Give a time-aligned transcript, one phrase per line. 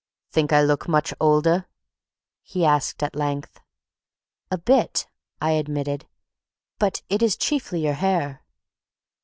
[0.31, 1.67] "Think I look much older?"
[2.41, 3.59] he asked at length.
[4.49, 5.07] "A bit,"
[5.39, 6.07] I admitted.
[6.79, 8.41] "But it is chiefly your hair."